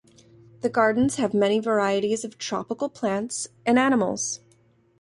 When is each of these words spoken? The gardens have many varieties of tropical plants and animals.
The 0.61 0.69
gardens 0.71 1.17
have 1.17 1.31
many 1.31 1.59
varieties 1.59 2.25
of 2.25 2.39
tropical 2.39 2.89
plants 2.89 3.49
and 3.67 3.77
animals. 3.77 4.39